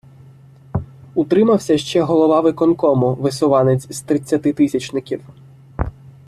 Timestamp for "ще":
1.77-2.01